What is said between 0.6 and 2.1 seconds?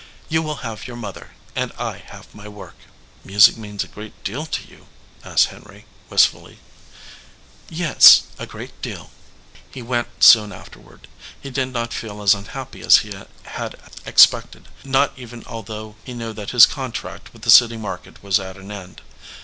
have your mother, and I